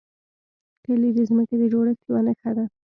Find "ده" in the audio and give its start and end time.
2.57-2.65